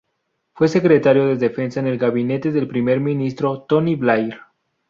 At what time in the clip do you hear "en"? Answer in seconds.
1.79-1.85